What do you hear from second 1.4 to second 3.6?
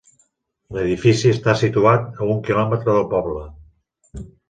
situat a un quilòmetre del poble.